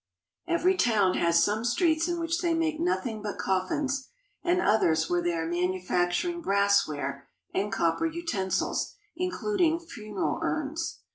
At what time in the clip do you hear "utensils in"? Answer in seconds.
8.07-9.29